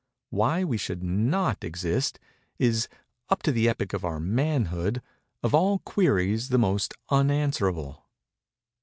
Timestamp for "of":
3.93-4.03, 5.43-5.53